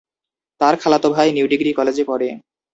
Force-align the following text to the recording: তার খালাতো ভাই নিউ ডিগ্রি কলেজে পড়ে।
তার 0.61 0.75
খালাতো 0.81 1.07
ভাই 1.09 1.27
নিউ 1.31 1.45
ডিগ্রি 1.47 1.71
কলেজে 1.73 2.03
পড়ে। 2.07 2.29